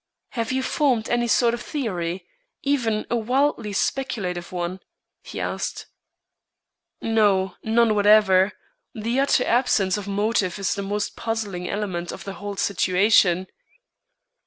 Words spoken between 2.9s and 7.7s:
a wildly speculative one?" he asked. "No;